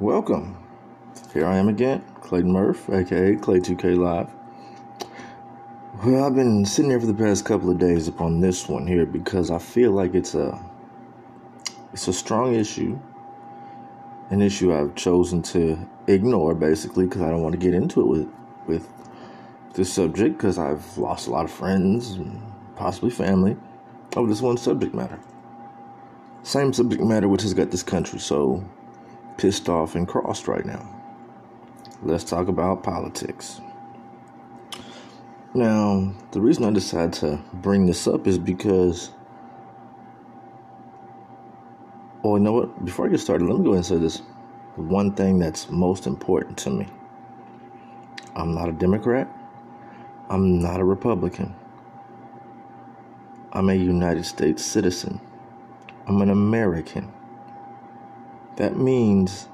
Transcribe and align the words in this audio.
Welcome. 0.00 0.56
Here 1.32 1.46
I 1.46 1.56
am 1.56 1.68
again, 1.68 2.02
Clayton 2.20 2.50
Murph, 2.50 2.90
aka 2.90 3.36
Clay2K 3.36 3.96
Live. 3.96 4.28
Well, 6.04 6.24
I've 6.24 6.34
been 6.34 6.64
sitting 6.64 6.90
here 6.90 6.98
for 6.98 7.06
the 7.06 7.14
past 7.14 7.44
couple 7.44 7.70
of 7.70 7.78
days 7.78 8.08
upon 8.08 8.40
this 8.40 8.68
one 8.68 8.88
here 8.88 9.06
because 9.06 9.52
I 9.52 9.58
feel 9.58 9.92
like 9.92 10.16
it's 10.16 10.34
a 10.34 10.60
it's 11.92 12.08
a 12.08 12.12
strong 12.12 12.56
issue, 12.56 12.98
an 14.30 14.42
issue 14.42 14.74
I've 14.74 14.96
chosen 14.96 15.42
to 15.42 15.78
ignore 16.08 16.56
basically 16.56 17.04
because 17.04 17.22
I 17.22 17.30
don't 17.30 17.42
want 17.42 17.52
to 17.52 17.60
get 17.60 17.72
into 17.72 18.00
it 18.00 18.06
with 18.08 18.28
with 18.66 18.88
this 19.74 19.92
subject 19.92 20.36
because 20.36 20.58
I've 20.58 20.98
lost 20.98 21.28
a 21.28 21.30
lot 21.30 21.44
of 21.44 21.52
friends 21.52 22.10
and 22.10 22.42
possibly 22.74 23.10
family 23.10 23.56
over 24.16 24.28
this 24.28 24.42
one 24.42 24.56
subject 24.56 24.92
matter. 24.92 25.20
Same 26.42 26.72
subject 26.72 27.00
matter 27.00 27.28
which 27.28 27.42
has 27.42 27.54
got 27.54 27.70
this 27.70 27.84
country 27.84 28.18
so 28.18 28.64
pissed 29.36 29.68
off 29.68 29.94
and 29.94 30.06
crossed 30.06 30.48
right 30.48 30.64
now. 30.64 30.88
Let's 32.02 32.24
talk 32.24 32.48
about 32.48 32.82
politics. 32.82 33.60
Now, 35.54 36.12
the 36.32 36.40
reason 36.40 36.64
I 36.64 36.70
decided 36.70 37.12
to 37.20 37.40
bring 37.54 37.86
this 37.86 38.08
up 38.08 38.26
is 38.26 38.38
because, 38.38 39.10
oh, 42.24 42.36
you 42.36 42.42
know 42.42 42.52
what? 42.52 42.84
Before 42.84 43.06
I 43.06 43.10
get 43.10 43.20
started, 43.20 43.48
let 43.48 43.58
me 43.58 43.64
go 43.64 43.70
ahead 43.70 43.76
and 43.78 43.86
say 43.86 43.98
this. 43.98 44.22
One 44.76 45.12
thing 45.12 45.38
that's 45.38 45.70
most 45.70 46.08
important 46.08 46.58
to 46.58 46.70
me 46.70 46.88
I'm 48.34 48.52
not 48.52 48.68
a 48.68 48.72
Democrat, 48.72 49.28
I'm 50.28 50.60
not 50.60 50.80
a 50.80 50.84
Republican. 50.84 51.54
I'm 53.52 53.70
a 53.70 53.74
United 53.74 54.24
States 54.24 54.64
citizen. 54.64 55.20
I'm 56.08 56.20
an 56.20 56.30
American. 56.30 57.13
That 58.56 58.76
means 58.76 59.48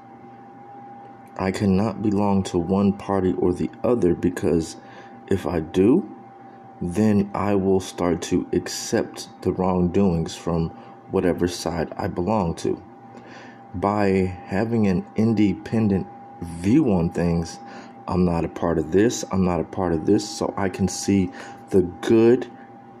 I 1.37 1.51
cannot 1.51 2.01
belong 2.03 2.43
to 2.43 2.59
one 2.59 2.93
party 2.93 3.33
or 3.33 3.53
the 3.53 3.71
other 3.83 4.13
because 4.13 4.77
if 5.27 5.47
I 5.47 5.59
do, 5.59 6.07
then 6.81 7.31
I 7.33 7.55
will 7.55 7.79
start 7.79 8.21
to 8.23 8.47
accept 8.53 9.29
the 9.41 9.51
wrongdoings 9.51 10.35
from 10.35 10.69
whatever 11.09 11.47
side 11.47 11.93
I 11.97 12.07
belong 12.07 12.55
to. 12.55 12.81
By 13.73 14.37
having 14.45 14.87
an 14.87 15.05
independent 15.15 16.07
view 16.41 16.91
on 16.91 17.09
things, 17.09 17.59
I'm 18.07 18.25
not 18.25 18.45
a 18.45 18.49
part 18.49 18.77
of 18.77 18.91
this, 18.91 19.23
I'm 19.31 19.45
not 19.45 19.61
a 19.61 19.63
part 19.63 19.93
of 19.93 20.05
this, 20.05 20.27
so 20.27 20.53
I 20.57 20.69
can 20.69 20.87
see 20.87 21.31
the 21.69 21.81
good 21.81 22.47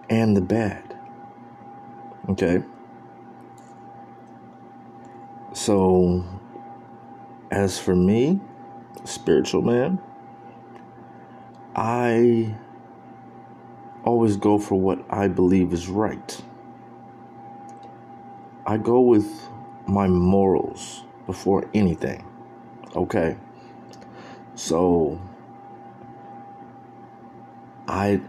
and 0.09 0.37
the 0.37 0.41
bad. 0.41 0.95
Okay? 2.29 2.63
So, 5.53 6.23
as 7.51 7.77
for 7.77 7.93
me, 7.93 8.39
spiritual 9.03 9.61
man, 9.61 9.99
I 11.75 12.55
always 14.05 14.37
go 14.37 14.57
for 14.57 14.79
what 14.79 15.03
I 15.09 15.27
believe 15.27 15.73
is 15.73 15.89
right. 15.89 16.41
I 18.65 18.77
go 18.77 19.01
with 19.01 19.49
my 19.87 20.07
morals 20.07 21.03
before 21.25 21.69
anything. 21.73 22.25
Okay? 22.95 23.35
So, 24.55 25.19
I, 27.89 28.21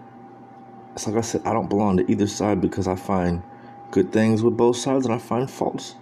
it's 0.95 1.06
like 1.06 1.17
I 1.17 1.20
said, 1.20 1.43
I 1.45 1.53
don't 1.53 1.69
belong 1.69 1.98
to 1.98 2.11
either 2.11 2.27
side 2.27 2.61
because 2.61 2.89
I 2.89 2.97
find 2.97 3.45
good 3.93 4.12
things 4.12 4.43
with 4.43 4.56
both 4.56 4.77
sides 4.77 5.05
and 5.05 5.15
I 5.15 5.19
find 5.19 5.48
faults 5.48 5.95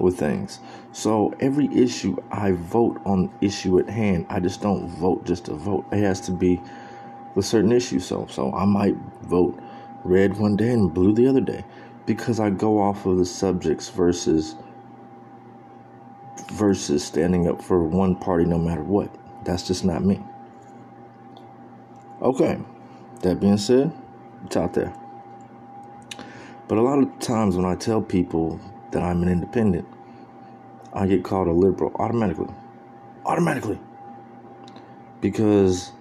with 0.00 0.18
things. 0.18 0.60
So 0.92 1.34
every 1.40 1.66
issue 1.74 2.16
I 2.30 2.52
vote 2.52 3.00
on 3.04 3.30
issue 3.40 3.78
at 3.78 3.88
hand. 3.88 4.26
I 4.28 4.40
just 4.40 4.60
don't 4.60 4.88
vote 4.88 5.24
just 5.24 5.46
to 5.46 5.54
vote. 5.54 5.86
It 5.92 5.98
has 5.98 6.20
to 6.22 6.32
be 6.32 6.60
a 7.36 7.42
certain 7.42 7.72
issue. 7.72 8.00
So 8.00 8.26
so 8.30 8.52
I 8.52 8.64
might 8.64 8.96
vote 9.22 9.58
red 10.04 10.38
one 10.38 10.56
day 10.56 10.70
and 10.70 10.92
blue 10.92 11.12
the 11.12 11.26
other 11.26 11.40
day 11.40 11.64
because 12.06 12.40
I 12.40 12.50
go 12.50 12.80
off 12.80 13.06
of 13.06 13.18
the 13.18 13.26
subjects 13.26 13.88
versus 13.88 14.54
versus 16.52 17.04
standing 17.04 17.48
up 17.48 17.60
for 17.60 17.84
one 17.84 18.16
party 18.16 18.44
no 18.44 18.58
matter 18.58 18.82
what. 18.82 19.14
That's 19.44 19.66
just 19.66 19.84
not 19.84 20.04
me. 20.04 20.22
Okay. 22.22 22.58
That 23.22 23.40
being 23.40 23.58
said, 23.58 23.92
it's 24.44 24.56
out 24.56 24.74
there. 24.74 24.94
But 26.68 26.78
a 26.78 26.82
lot 26.82 26.98
of 26.98 27.18
times 27.18 27.56
when 27.56 27.64
I 27.64 27.76
tell 27.76 28.02
people 28.02 28.60
that 28.96 29.02
I'm 29.02 29.22
an 29.22 29.28
independent, 29.28 29.86
I 30.94 31.06
get 31.06 31.22
called 31.22 31.48
a 31.48 31.52
liberal 31.52 31.92
automatically. 31.96 32.48
Automatically. 33.26 33.78
Because 35.20 35.92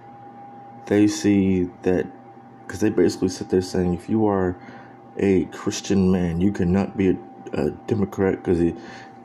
they 0.86 1.08
see 1.08 1.70
that, 1.82 2.08
because 2.66 2.80
they 2.80 2.90
basically 2.90 3.28
sit 3.28 3.50
there 3.50 3.62
saying, 3.62 3.94
if 3.94 4.08
you 4.08 4.26
are 4.28 4.56
a 5.18 5.44
Christian 5.46 6.10
man, 6.10 6.40
you 6.40 6.54
cannot 6.54 6.96
be 6.96 7.10
a, 7.10 7.18
a 7.52 7.72
Democrat 7.72 8.42
because 8.42 8.74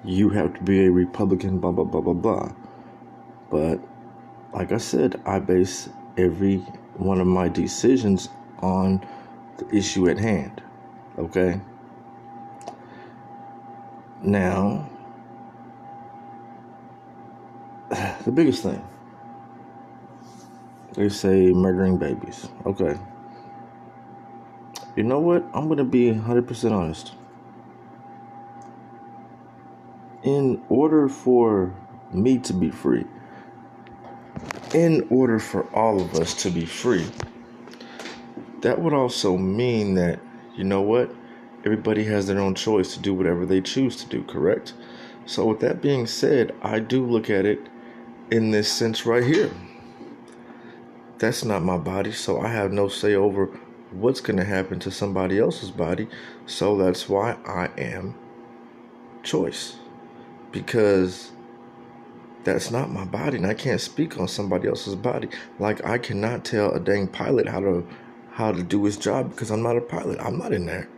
you 0.05 0.31
have 0.31 0.53
to 0.55 0.63
be 0.65 0.87
a 0.87 0.91
Republican, 0.91 1.61
blah, 1.61 1.71
blah, 1.71 1.85
blah, 1.85 2.01
blah, 2.01 2.13
blah. 2.13 2.53
But 3.51 3.79
like 4.53 4.73
I 4.73 4.79
said, 4.79 5.21
I 5.25 5.39
base 5.39 5.89
every 6.17 6.57
one 6.97 7.21
of 7.21 7.29
my 7.29 7.49
decisions 7.49 8.31
on 8.59 9.07
the 9.59 9.77
issue 9.77 10.09
at 10.09 10.19
hand. 10.19 10.61
Okay? 11.17 11.61
Now, 14.23 14.89
the 18.25 18.33
biggest 18.33 18.63
thing 18.63 18.83
they 20.95 21.09
say 21.09 21.53
murdering 21.53 21.97
babies. 21.99 22.49
Okay. 22.67 22.99
You 24.97 25.05
know 25.05 25.21
what? 25.21 25.45
I'm 25.55 25.67
going 25.67 25.79
to 25.79 25.85
be 25.85 26.13
100% 26.13 26.73
honest. 26.73 27.15
In 30.23 30.63
order 30.69 31.09
for 31.09 31.75
me 32.13 32.39
to 32.41 32.53
be 32.53 32.71
free, 32.71 33.05
in 34.75 35.07
order 35.11 35.39
for 35.39 35.63
all 35.75 36.01
of 36.01 36.15
us 36.15 36.35
to 36.43 36.51
be 36.51 36.67
free, 36.67 37.07
that 38.61 38.79
would 38.79 38.93
also 38.93 39.37
mean 39.37 39.95
that, 39.95 40.21
you 40.55 40.65
know 40.65 40.83
what? 40.83 41.15
Everybody 41.65 42.05
has 42.05 42.27
their 42.27 42.41
own 42.41 42.55
choice 42.55 42.95
to 42.95 43.01
do 43.01 43.15
whatever 43.15 43.45
they 43.45 43.61
choose 43.61 43.97
to 43.97 44.09
do, 44.09 44.23
correct? 44.25 44.75
So, 45.27 45.45
with 45.47 45.61
that 45.61 45.83
being 45.83 46.07
said, 46.07 46.55
I 46.63 46.81
do 46.81 47.05
look 47.05 47.29
at 47.29 47.45
it 47.45 47.61
in 48.31 48.51
this 48.51 48.73
sense 48.73 49.05
right 49.05 49.25
here. 49.25 49.51
That's 51.19 51.45
not 51.45 51.63
my 51.63 51.77
body, 51.77 52.13
so 52.13 52.41
I 52.41 52.49
have 52.49 52.73
no 52.73 52.89
say 52.89 53.15
over 53.15 53.47
what's 53.91 54.21
going 54.21 54.39
to 54.39 54.45
happen 54.45 54.79
to 54.81 54.91
somebody 54.91 55.39
else's 55.39 55.71
body. 55.71 56.09
So 56.47 56.77
that's 56.77 57.09
why 57.09 57.37
I 57.47 57.69
am 57.79 58.15
choice. 59.23 59.77
Because 60.53 61.33
that's 62.45 62.71
not 62.71 62.91
my 62.91 63.05
body, 63.05 63.37
and 63.37 63.47
I 63.47 63.55
can't 63.55 63.81
speak 63.81 64.19
on 64.19 64.29
somebody 64.29 64.67
else's 64.67 64.95
body. 64.95 65.29
Like 65.59 65.85
I 65.85 65.99
cannot 65.99 66.45
tell 66.45 66.73
a 66.73 66.81
dang 66.81 67.07
pilot 67.07 67.49
how 67.49 67.61
to 67.61 67.87
how 68.33 68.53
to 68.53 68.63
do 68.63 68.85
his 68.85 68.97
job 68.97 69.31
because 69.31 69.51
I'm 69.51 69.63
not 69.63 69.77
a 69.77 69.81
pilot. 69.81 70.19
I'm 70.21 70.39
not 70.39 70.53
in 70.53 70.65
there. 70.65 70.89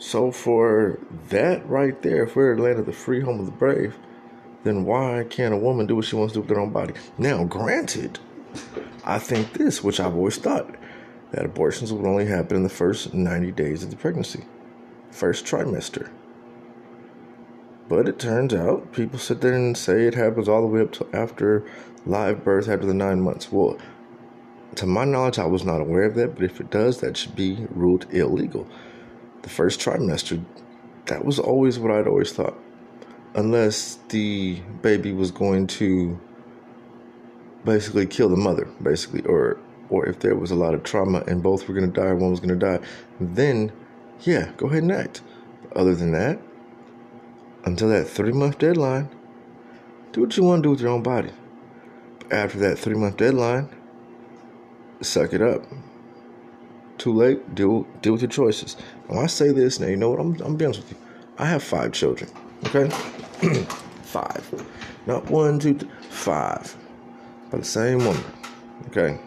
So 0.00 0.32
for 0.32 0.98
that 1.28 1.68
right 1.68 2.00
there, 2.00 2.24
if 2.24 2.34
we're 2.34 2.52
of 2.52 2.86
the 2.86 2.92
free, 2.92 3.20
home 3.20 3.38
of 3.38 3.44
the 3.44 3.52
brave, 3.52 3.98
then 4.64 4.86
why 4.86 5.26
can't 5.28 5.52
a 5.52 5.58
woman 5.58 5.86
do 5.86 5.96
what 5.96 6.06
she 6.06 6.16
wants 6.16 6.32
to 6.32 6.38
do 6.38 6.40
with 6.40 6.50
her 6.50 6.60
own 6.60 6.70
body? 6.70 6.94
Now, 7.18 7.44
granted, 7.44 8.18
I 9.04 9.18
think 9.18 9.52
this, 9.52 9.84
which 9.84 10.00
I've 10.00 10.14
always 10.14 10.38
thought, 10.38 10.74
that 11.32 11.44
abortions 11.44 11.92
would 11.92 12.06
only 12.06 12.24
happen 12.24 12.56
in 12.56 12.62
the 12.62 12.70
first 12.70 13.12
90 13.12 13.52
days 13.52 13.84
of 13.84 13.90
the 13.90 13.96
pregnancy, 13.96 14.46
first 15.10 15.44
trimester. 15.44 16.08
But 17.86 18.08
it 18.08 18.18
turns 18.18 18.54
out 18.54 18.92
people 18.92 19.18
sit 19.18 19.42
there 19.42 19.52
and 19.52 19.76
say 19.76 20.06
it 20.06 20.14
happens 20.14 20.48
all 20.48 20.62
the 20.62 20.66
way 20.66 20.80
up 20.80 20.92
to 20.92 21.06
after 21.12 21.62
live 22.06 22.42
birth, 22.42 22.70
after 22.70 22.86
the 22.86 22.94
nine 22.94 23.20
months. 23.20 23.52
Well, 23.52 23.76
to 24.76 24.86
my 24.86 25.04
knowledge, 25.04 25.38
I 25.38 25.44
was 25.44 25.64
not 25.64 25.82
aware 25.82 26.04
of 26.04 26.14
that, 26.14 26.36
but 26.36 26.44
if 26.44 26.58
it 26.58 26.70
does, 26.70 27.00
that 27.00 27.18
should 27.18 27.36
be 27.36 27.66
ruled 27.68 28.06
illegal. 28.10 28.66
The 29.42 29.48
first 29.48 29.80
trimester, 29.80 30.44
that 31.06 31.24
was 31.24 31.38
always 31.38 31.78
what 31.78 31.90
I'd 31.90 32.06
always 32.06 32.32
thought. 32.32 32.58
Unless 33.34 33.98
the 34.08 34.60
baby 34.82 35.12
was 35.12 35.30
going 35.30 35.66
to 35.68 36.18
basically 37.64 38.06
kill 38.06 38.28
the 38.28 38.36
mother, 38.36 38.68
basically, 38.82 39.22
or 39.22 39.58
or 39.88 40.06
if 40.06 40.20
there 40.20 40.36
was 40.36 40.50
a 40.50 40.54
lot 40.54 40.72
of 40.72 40.82
trauma 40.84 41.22
and 41.26 41.42
both 41.42 41.68
were 41.68 41.78
to 41.80 41.86
die 41.86 42.12
one 42.12 42.30
was 42.30 42.40
to 42.40 42.56
die, 42.56 42.78
then 43.18 43.72
yeah, 44.22 44.52
go 44.56 44.66
ahead 44.66 44.82
and 44.82 44.92
act. 44.92 45.22
But 45.62 45.76
other 45.76 45.94
than 45.94 46.12
that, 46.12 46.38
until 47.64 47.88
that 47.88 48.08
three 48.08 48.32
month 48.32 48.58
deadline, 48.58 49.08
do 50.12 50.22
what 50.22 50.36
you 50.36 50.44
want 50.44 50.62
to 50.62 50.66
do 50.66 50.70
with 50.70 50.80
your 50.80 50.90
own 50.90 51.02
body. 51.02 51.30
After 52.30 52.58
that 52.60 52.78
three 52.78 52.94
month 52.94 53.16
deadline, 53.16 53.68
suck 55.00 55.32
it 55.32 55.42
up. 55.42 55.64
Too 57.00 57.14
late, 57.14 57.54
deal 57.54 57.84
deal 58.02 58.12
with 58.12 58.20
your 58.20 58.28
choices. 58.28 58.76
When 59.06 59.18
I 59.18 59.26
say 59.26 59.52
this, 59.52 59.80
now 59.80 59.86
you 59.86 59.96
know 59.96 60.10
what 60.10 60.20
I'm 60.20 60.38
I'm 60.42 60.56
being 60.56 60.68
honest 60.68 60.80
with 60.82 60.90
you. 60.90 60.98
I 61.38 61.46
have 61.46 61.62
five 61.62 61.92
children. 61.92 62.30
Okay? 62.66 62.90
Five. 64.02 64.66
Not 65.06 65.30
one, 65.30 65.58
two, 65.58 65.78
five. 66.10 66.76
By 67.50 67.58
the 67.58 67.64
same 67.64 68.04
woman. 68.04 68.22
Okay. 68.88 69.18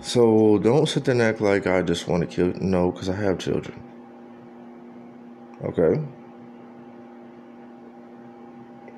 So 0.00 0.58
don't 0.58 0.86
sit 0.86 1.06
there 1.06 1.14
and 1.14 1.22
act 1.22 1.40
like 1.40 1.66
I 1.66 1.82
just 1.82 2.06
want 2.06 2.20
to 2.22 2.28
kill. 2.28 2.52
No, 2.60 2.92
because 2.92 3.08
I 3.08 3.16
have 3.16 3.40
children. 3.40 3.82
Okay. 5.64 6.00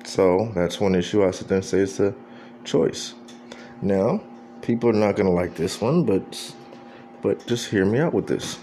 So 0.03 0.51
that's 0.53 0.79
one 0.79 0.93
issue 0.93 1.25
I 1.25 1.31
sit 1.31 1.47
there 1.47 1.57
and 1.57 1.65
say 1.65 1.79
it's 1.79 1.99
a 1.99 2.13
choice. 2.63 3.15
Now, 3.81 4.21
people 4.63 4.89
are 4.89 4.93
not 4.93 5.15
gonna 5.15 5.29
like 5.29 5.55
this 5.55 5.79
one, 5.79 6.03
but 6.03 6.55
but 7.21 7.45
just 7.45 7.69
hear 7.69 7.85
me 7.85 7.99
out 7.99 8.13
with 8.13 8.27
this. 8.27 8.57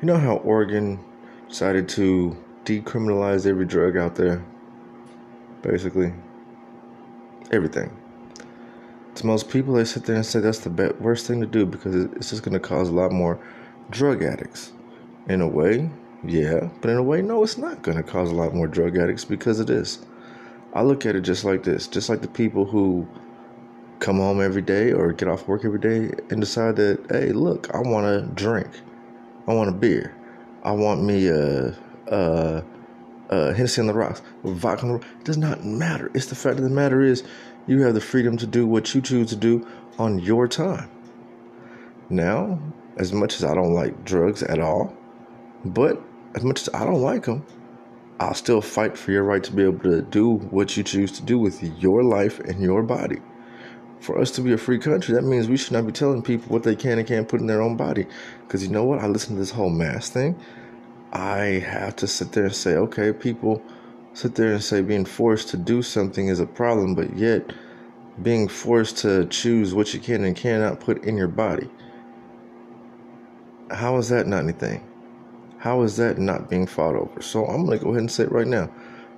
You 0.00 0.06
know 0.06 0.18
how 0.18 0.36
Oregon 0.38 0.98
decided 1.48 1.88
to 1.90 2.36
decriminalize 2.64 3.46
every 3.46 3.64
drug 3.64 3.96
out 3.96 4.16
there? 4.16 4.44
Basically, 5.62 6.12
everything. 7.50 7.96
To 9.16 9.26
most 9.26 9.48
people, 9.48 9.74
they 9.74 9.84
sit 9.84 10.04
there 10.04 10.16
and 10.16 10.26
say 10.26 10.40
that's 10.40 10.60
the 10.60 10.70
best, 10.70 10.96
worst 10.96 11.26
thing 11.26 11.40
to 11.40 11.46
do 11.46 11.66
because 11.66 11.94
it's 11.94 12.30
just 12.30 12.42
going 12.42 12.54
to 12.54 12.60
cause 12.60 12.88
a 12.88 12.92
lot 12.92 13.12
more 13.12 13.38
drug 13.90 14.22
addicts. 14.22 14.72
In 15.28 15.40
a 15.40 15.46
way, 15.46 15.88
yeah, 16.24 16.68
but 16.80 16.90
in 16.90 16.96
a 16.96 17.02
way, 17.02 17.22
no, 17.22 17.44
it's 17.44 17.58
not 17.58 17.82
going 17.82 17.96
to 17.96 18.02
cause 18.02 18.30
a 18.30 18.34
lot 18.34 18.54
more 18.54 18.66
drug 18.66 18.96
addicts 18.96 19.24
because 19.24 19.60
it 19.60 19.70
is. 19.70 20.00
I 20.74 20.82
look 20.82 21.04
at 21.06 21.14
it 21.14 21.20
just 21.20 21.44
like 21.44 21.62
this 21.62 21.86
just 21.86 22.08
like 22.08 22.22
the 22.22 22.28
people 22.28 22.64
who 22.64 23.06
come 24.02 24.18
home 24.18 24.42
every 24.42 24.62
day 24.62 24.92
or 24.92 25.12
get 25.12 25.28
off 25.28 25.46
work 25.46 25.64
every 25.64 25.78
day 25.78 26.12
and 26.28 26.40
decide 26.40 26.74
that, 26.74 26.98
hey, 27.08 27.30
look, 27.32 27.72
I 27.72 27.78
want 27.78 28.04
to 28.04 28.34
drink. 28.34 28.68
I 29.46 29.54
want 29.54 29.70
a 29.70 29.72
beer. 29.72 30.12
I 30.64 30.72
want 30.72 31.04
me 31.04 31.28
a, 31.28 31.68
a, 32.08 32.64
a 33.30 33.54
Hennessy 33.54 33.80
on 33.80 33.86
the 33.86 33.94
rocks. 33.94 34.20
Vodka 34.42 34.86
the 34.86 34.94
It 34.96 35.24
does 35.24 35.38
not 35.38 35.64
matter. 35.64 36.10
It's 36.14 36.26
the 36.26 36.34
fact 36.34 36.58
of 36.58 36.64
the 36.64 36.70
matter 36.70 37.00
is 37.00 37.22
you 37.68 37.82
have 37.82 37.94
the 37.94 38.00
freedom 38.00 38.36
to 38.38 38.46
do 38.46 38.66
what 38.66 38.92
you 38.92 39.00
choose 39.00 39.28
to 39.30 39.36
do 39.36 39.66
on 39.98 40.18
your 40.18 40.48
time. 40.48 40.90
Now, 42.10 42.60
as 42.96 43.12
much 43.12 43.36
as 43.36 43.44
I 43.44 43.54
don't 43.54 43.72
like 43.72 44.04
drugs 44.04 44.42
at 44.42 44.58
all, 44.58 44.96
but 45.64 46.02
as 46.34 46.42
much 46.42 46.62
as 46.62 46.68
I 46.74 46.84
don't 46.84 47.02
like 47.02 47.26
them, 47.26 47.46
I'll 48.18 48.34
still 48.34 48.60
fight 48.60 48.98
for 48.98 49.12
your 49.12 49.22
right 49.22 49.44
to 49.44 49.52
be 49.52 49.62
able 49.62 49.78
to 49.80 50.02
do 50.02 50.38
what 50.50 50.76
you 50.76 50.82
choose 50.82 51.12
to 51.12 51.22
do 51.22 51.38
with 51.38 51.62
your 51.80 52.02
life 52.02 52.40
and 52.40 52.60
your 52.60 52.82
body 52.82 53.20
for 54.02 54.18
us 54.18 54.30
to 54.32 54.40
be 54.40 54.52
a 54.52 54.58
free 54.58 54.78
country, 54.78 55.14
that 55.14 55.22
means 55.22 55.48
we 55.48 55.56
should 55.56 55.72
not 55.72 55.86
be 55.86 55.92
telling 55.92 56.22
people 56.22 56.52
what 56.52 56.64
they 56.64 56.74
can 56.74 56.98
and 56.98 57.06
can't 57.06 57.28
put 57.28 57.40
in 57.40 57.46
their 57.46 57.62
own 57.62 57.76
body. 57.76 58.06
Because 58.42 58.62
you 58.62 58.68
know 58.68 58.84
what? 58.84 58.98
I 58.98 59.06
listen 59.06 59.34
to 59.34 59.40
this 59.40 59.52
whole 59.52 59.70
mass 59.70 60.10
thing. 60.10 60.38
I 61.12 61.62
have 61.66 61.94
to 61.96 62.06
sit 62.06 62.32
there 62.32 62.44
and 62.44 62.54
say, 62.54 62.74
okay, 62.74 63.12
people 63.12 63.62
sit 64.12 64.34
there 64.34 64.52
and 64.52 64.62
say 64.62 64.82
being 64.82 65.04
forced 65.04 65.48
to 65.50 65.56
do 65.56 65.82
something 65.82 66.28
is 66.28 66.40
a 66.40 66.46
problem, 66.46 66.94
but 66.94 67.16
yet 67.16 67.52
being 68.22 68.48
forced 68.48 68.98
to 68.98 69.26
choose 69.26 69.72
what 69.72 69.94
you 69.94 70.00
can 70.00 70.24
and 70.24 70.36
cannot 70.36 70.80
put 70.80 71.04
in 71.04 71.16
your 71.16 71.28
body. 71.28 71.68
How 73.70 73.96
is 73.98 74.08
that 74.08 74.26
not 74.26 74.42
anything? 74.42 74.86
How 75.58 75.82
is 75.82 75.96
that 75.98 76.18
not 76.18 76.50
being 76.50 76.66
fought 76.66 76.96
over? 76.96 77.22
So 77.22 77.46
I'm 77.46 77.64
going 77.64 77.78
to 77.78 77.84
go 77.84 77.90
ahead 77.90 78.00
and 78.00 78.10
say 78.10 78.24
it 78.24 78.32
right 78.32 78.46
now. 78.46 78.68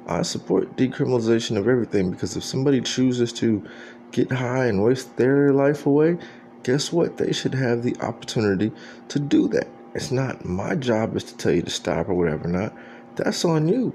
I 0.07 0.23
support 0.23 0.77
decriminalization 0.77 1.57
of 1.57 1.67
everything 1.67 2.11
because 2.11 2.37
if 2.37 2.45
somebody 2.45 2.83
chooses 2.83 3.33
to 3.35 3.67
get 4.15 4.31
high 4.31 4.67
and 4.67 4.83
waste 4.83 5.17
their 5.17 5.53
life 5.53 5.87
away, 5.87 6.17
guess 6.63 6.93
what? 6.93 7.17
They 7.19 7.33
should 7.33 7.55
have 7.55 7.83
the 7.83 7.97
opportunity 8.01 8.71
to 9.09 9.19
do 9.19 9.49
that. 9.49 9.67
It's 9.95 10.13
not 10.13 10.45
my 10.45 10.77
job 10.77 11.17
is 11.17 11.25
to 11.25 11.37
tell 11.37 11.53
you 11.53 11.63
to 11.63 11.71
stop 11.71 12.09
or 12.09 12.15
whatever 12.15 12.49
not. 12.49 12.73
That's 13.17 13.45
on 13.45 13.69
you. 13.69 13.93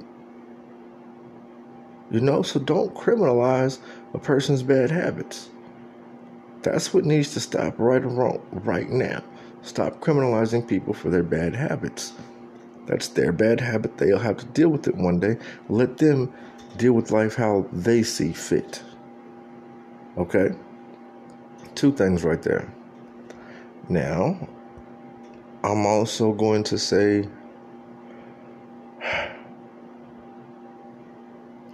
You 2.11 2.19
know, 2.19 2.41
so 2.41 2.59
don't 2.59 2.93
criminalize 2.93 3.79
a 4.13 4.19
person's 4.19 4.63
bad 4.63 4.91
habits. 4.91 5.49
That's 6.63 6.93
what 6.93 7.05
needs 7.05 7.33
to 7.33 7.39
stop 7.39 7.75
right 7.77 8.01
and 8.01 8.17
wrong 8.17 8.41
right 8.51 8.89
now. 8.89 9.23
Stop 9.61 10.01
criminalizing 10.01 10.67
people 10.67 10.93
for 10.93 11.09
their 11.09 11.23
bad 11.23 11.55
habits. 11.55 12.13
That's 12.87 13.07
their 13.09 13.31
bad 13.31 13.61
habit. 13.61 13.97
They'll 13.97 14.19
have 14.19 14.37
to 14.37 14.45
deal 14.47 14.69
with 14.69 14.87
it 14.87 14.95
one 14.95 15.19
day. 15.19 15.37
Let 15.69 15.97
them 15.97 16.33
deal 16.77 16.93
with 16.93 17.11
life 17.11 17.35
how 17.35 17.67
they 17.71 18.03
see 18.03 18.33
fit. 18.33 18.81
Okay? 20.19 20.51
Two 21.75 21.91
things 21.93 22.23
right 22.23 22.41
there. 22.41 22.71
Now, 23.87 24.47
I'm 25.63 25.85
also 25.85 26.33
going 26.33 26.63
to 26.65 26.77
say 26.77 27.27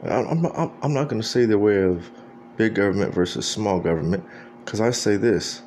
I'm 0.04 0.42
not, 0.42 0.72
I'm 0.84 0.94
not 0.94 1.08
going 1.08 1.22
to 1.22 1.28
say 1.28 1.46
the 1.46 1.58
way 1.58 1.82
of 1.82 2.12
big 2.58 2.76
government 2.76 3.14
versus 3.14 3.48
small 3.48 3.80
government 3.80 4.24
because 4.64 4.80
I 4.80 4.92
say 4.92 5.18
this 5.18 5.64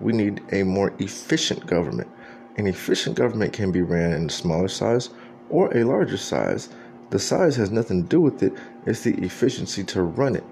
we 0.00 0.12
need 0.12 0.42
a 0.52 0.62
more 0.62 0.94
efficient 0.98 1.66
government. 1.66 2.08
An 2.56 2.66
efficient 2.66 3.16
government 3.16 3.52
can 3.52 3.70
be 3.70 3.82
ran 3.82 4.12
in 4.12 4.26
a 4.26 4.30
smaller 4.30 4.68
size 4.68 5.10
or 5.50 5.76
a 5.76 5.84
larger 5.84 6.16
size. 6.16 6.70
The 7.10 7.18
size 7.18 7.56
has 7.56 7.70
nothing 7.70 8.04
to 8.04 8.08
do 8.08 8.20
with 8.20 8.42
it, 8.42 8.52
it's 8.86 9.02
the 9.02 9.14
efficiency 9.24 9.84
to 9.84 10.02
run 10.02 10.36
it. 10.36 10.44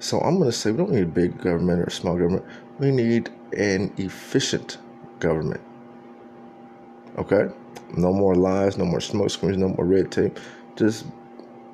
So 0.00 0.20
I'm 0.20 0.38
going 0.38 0.50
to 0.50 0.56
say 0.56 0.70
we 0.70 0.78
don't 0.78 0.92
need 0.92 1.02
a 1.02 1.06
big 1.06 1.38
government 1.38 1.80
or 1.80 1.84
a 1.84 1.90
small 1.90 2.16
government. 2.16 2.44
We 2.78 2.90
need 2.90 3.30
an 3.56 3.92
efficient 3.96 4.78
government. 5.18 5.60
Okay? 7.16 7.48
No 7.96 8.12
more 8.12 8.34
lies, 8.34 8.78
no 8.78 8.84
more 8.84 9.00
smoke 9.00 9.30
screens, 9.30 9.56
no 9.56 9.68
more 9.68 9.84
red 9.84 10.12
tape. 10.12 10.38
Just 10.76 11.06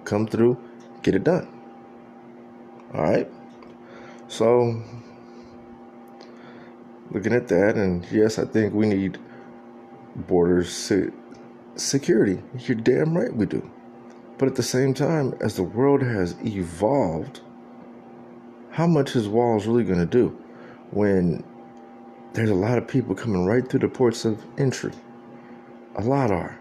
come 0.05 0.27
through, 0.27 0.59
get 1.03 1.15
it 1.15 1.25
done. 1.25 1.49
All 2.95 3.03
right? 3.03 3.31
So, 4.29 4.83
looking 7.11 7.35
at 7.35 7.49
that, 7.49 7.77
and 7.77 8.07
yes, 8.11 8.39
I 8.39 8.45
think 8.47 8.73
we 8.73 8.87
need 8.87 9.19
border 10.17 10.65
se- 10.65 11.11
security. 11.77 12.43
You're 12.61 12.77
damn 12.77 13.17
right 13.17 13.35
we 13.35 13.47
do. 13.47 13.71
But 14.39 14.49
at 14.49 14.57
the 14.57 14.63
same 14.63 14.95
time, 14.95 15.35
as 15.41 15.57
the 15.57 15.63
world 15.63 16.03
has 16.03 16.37
evolved, 16.45 17.41
how 18.75 18.89
much 18.89 19.15
is 19.15 19.29
Walls 19.29 19.69
really 19.69 19.85
going 19.85 20.01
to 20.01 20.07
do 20.07 20.37
when 20.91 21.45
there's 22.33 22.51
a 22.51 22.55
lot 22.55 22.77
of 22.77 22.89
people 22.89 23.15
coming 23.15 23.47
right 23.47 23.69
through 23.69 23.79
the 23.79 23.89
ports 23.89 24.25
of 24.25 24.45
entry? 24.59 24.91
A 25.95 26.03
lot 26.03 26.33
are. 26.33 26.59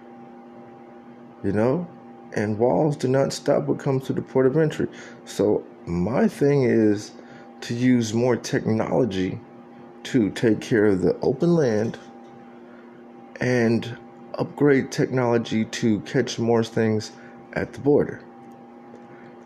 You 1.43 1.53
know? 1.53 1.87
And 2.35 2.59
walls 2.59 2.97
do 2.97 3.07
not 3.07 3.33
stop 3.33 3.63
what 3.63 3.79
comes 3.79 4.05
to 4.05 4.13
the 4.13 4.21
port 4.21 4.45
of 4.45 4.57
entry. 4.57 4.87
So, 5.25 5.65
my 5.87 6.27
thing 6.27 6.63
is 6.63 7.13
to 7.61 7.73
use 7.73 8.13
more 8.13 8.35
technology 8.35 9.39
to 10.03 10.29
take 10.31 10.61
care 10.61 10.85
of 10.85 11.01
the 11.01 11.17
open 11.21 11.55
land 11.55 11.97
and 13.41 13.97
upgrade 14.35 14.91
technology 14.91 15.65
to 15.65 15.99
catch 16.01 16.37
more 16.37 16.63
things 16.63 17.11
at 17.53 17.73
the 17.73 17.79
border, 17.79 18.21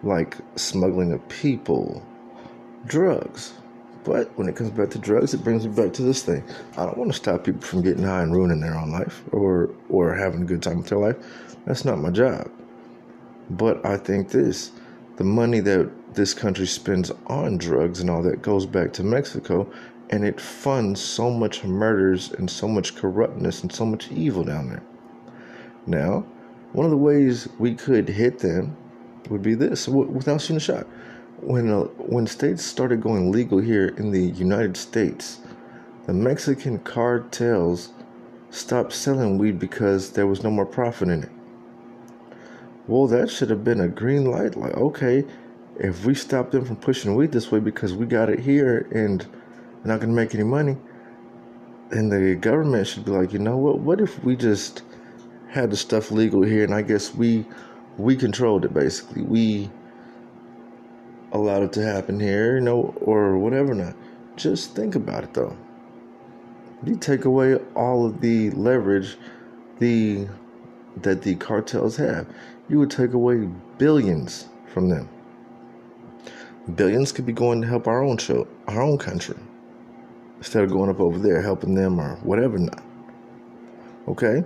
like 0.04 0.36
smuggling 0.56 1.14
of 1.14 1.28
people, 1.30 2.06
drugs. 2.86 3.54
But 4.04 4.32
when 4.38 4.48
it 4.48 4.56
comes 4.56 4.72
back 4.72 4.90
to 4.92 5.00
drugs, 5.00 5.34
it 5.34 5.44
brings 5.44 5.68
me 5.68 5.74
back 5.74 5.92
to 5.94 6.02
this 6.02 6.24
thing. 6.24 6.42
I 6.78 6.86
don't 6.86 6.98
want 6.98 7.12
to 7.12 7.18
stop 7.18 7.44
people 7.44 7.62
from 7.62 7.82
getting 7.82 8.04
high 8.04 8.22
and 8.22 8.34
ruining 8.34 8.62
their 8.62 8.78
own 8.78 8.92
life 8.92 9.22
or 9.34 9.70
or 9.90 10.14
having 10.16 10.44
a 10.44 10.46
good 10.46 10.64
time 10.64 10.78
with 10.78 10.88
their 10.88 11.00
life. 11.00 11.18
That's 11.66 11.84
not 11.84 12.00
my 12.00 12.10
job. 12.10 12.50
But 13.50 13.86
I 13.86 13.98
think 13.98 14.30
this 14.30 14.72
the 15.18 15.26
money 15.26 15.60
that 15.60 15.92
this 16.14 16.34
country 16.34 16.68
spends 16.68 17.12
on 17.26 17.58
drugs 17.58 18.00
and 18.00 18.10
all 18.10 18.24
that 18.24 18.42
goes 18.42 18.66
back 18.66 18.94
to 18.94 19.04
Mexico 19.04 19.70
and 20.10 20.24
it 20.24 20.40
funds 20.40 21.02
so 21.02 21.30
much 21.30 21.66
murders 21.66 22.32
and 22.32 22.50
so 22.50 22.68
much 22.68 22.96
corruptness 22.96 23.62
and 23.62 23.74
so 23.74 23.86
much 23.86 24.10
evil 24.10 24.44
down 24.44 24.70
there. 24.70 24.84
Now, 25.86 26.26
one 26.72 26.86
of 26.86 26.92
the 26.92 26.98
ways 26.98 27.50
we 27.60 27.76
could 27.76 28.08
hit 28.08 28.40
them 28.40 28.78
would 29.30 29.42
be 29.42 29.56
this 29.56 29.88
without 29.88 30.40
shooting 30.40 30.58
a 30.58 30.62
shot 30.62 30.88
when 31.42 31.70
uh, 31.70 31.84
when 31.98 32.28
states 32.28 32.64
started 32.64 33.02
going 33.02 33.32
legal 33.32 33.60
here 33.60 33.90
in 33.98 34.12
the 34.12 34.22
United 34.22 34.76
States, 34.76 35.40
the 36.06 36.14
Mexican 36.14 36.80
cartels 36.80 37.90
stopped 38.50 38.94
selling 38.94 39.38
weed 39.38 39.60
because 39.60 40.12
there 40.12 40.28
was 40.28 40.44
no 40.44 40.50
more 40.50 40.66
profit 40.66 41.10
in 41.10 41.24
it. 41.24 41.32
Well, 42.88 43.08
that 43.08 43.30
should 43.30 43.50
have 43.50 43.64
been 43.64 43.82
a 43.82 43.88
green 43.88 44.26
light. 44.26 44.56
Like, 44.56 44.76
okay, 44.76 45.26
if 45.78 46.06
we 46.06 46.16
stop 46.16 46.52
them 46.52 46.66
from 46.66 46.78
pushing 46.78 47.16
weed 47.16 47.32
this 47.32 47.52
way 47.52 47.60
because 47.60 47.94
we 47.94 48.06
got 48.06 48.30
it 48.30 48.40
here 48.40 48.88
and 48.92 49.26
we're 49.84 49.92
not 49.92 50.00
going 50.00 50.10
to 50.10 50.16
make 50.16 50.34
any 50.34 50.44
money, 50.44 50.78
then 51.90 52.10
the 52.10 52.36
government 52.36 52.88
should 52.88 53.06
be 53.06 53.12
like, 53.12 53.34
you 53.34 53.40
know 53.40 53.58
what? 53.58 53.80
What 53.80 54.02
if 54.02 54.24
we 54.24 54.36
just 54.36 54.84
had 55.50 55.70
the 55.70 55.78
stuff 55.78 56.12
legal 56.12 56.42
here 56.42 56.64
and 56.64 56.74
I 56.74 56.82
guess 56.82 57.14
we 57.14 57.46
we 57.98 58.16
controlled 58.16 58.64
it 58.64 58.74
basically. 58.74 59.24
We 59.24 59.70
allowed 61.32 61.64
it 61.64 61.74
to 61.74 61.84
happen 61.84 62.20
here, 62.20 62.56
you 62.56 62.62
know, 62.62 62.94
or 63.02 63.38
whatever 63.38 63.74
not. 63.74 63.96
Just 64.36 64.76
think 64.76 64.96
about 64.96 65.24
it 65.24 65.34
though. 65.34 65.56
You 66.84 66.96
take 66.96 67.26
away 67.26 67.56
all 67.76 68.06
of 68.06 68.22
the 68.22 68.52
leverage 68.52 69.18
the 69.80 70.28
that 71.02 71.22
the 71.22 71.36
cartels 71.36 71.96
have. 71.98 72.28
you 72.70 72.80
would 72.80 72.92
take 72.92 73.14
away 73.14 73.48
billions 73.78 74.48
from 74.66 74.90
them. 74.90 75.08
Billions 76.76 77.12
could 77.12 77.26
be 77.26 77.32
going 77.32 77.62
to 77.62 77.68
help 77.68 77.88
our 77.88 78.04
own 78.04 78.18
show, 78.18 78.46
our 78.68 78.82
own 78.82 78.98
country, 78.98 79.38
instead 80.38 80.64
of 80.64 80.72
going 80.72 80.90
up 80.90 81.00
over 81.00 81.18
there 81.18 81.42
helping 81.42 81.76
them 81.76 82.00
or 82.00 82.16
whatever 82.18 82.58
not. 82.58 82.84
Okay? 84.08 84.44